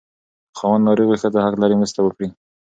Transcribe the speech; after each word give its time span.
که 0.53 0.55
خاوند 0.59 0.83
ناروغ 0.87 1.07
وي، 1.09 1.17
ښځه 1.23 1.39
حق 1.45 1.55
لري 1.63 1.75
مرسته 1.81 1.99
وکړي. 2.03 2.27